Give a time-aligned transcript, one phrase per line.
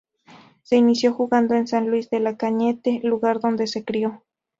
[0.63, 4.23] Se inició jugando en San Luis de Cañete, lugar donde se crio.